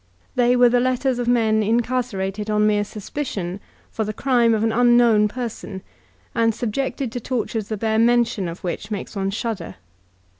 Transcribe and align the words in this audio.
They 0.33 0.55
were 0.55 0.67
the 0.67 0.79
letters 0.79 1.19
of 1.19 1.27
men 1.27 1.61
incarcerated 1.61 2.49
on 2.49 2.65
mere 2.65 2.83
suspicion 2.83 3.59
for 3.91 4.03
the 4.03 4.13
crime 4.15 4.55
of 4.55 4.63
an 4.63 4.71
unknown 4.71 5.27
person, 5.27 5.83
and 6.33 6.55
subjected 6.55 7.11
to 7.11 7.19
tortures 7.19 7.67
the 7.67 7.77
bare 7.77 7.99
mention 7.99 8.47
of 8.47 8.63
which 8.63 8.89
makes 8.89 9.15
one 9.15 9.29
shudder. 9.29 9.75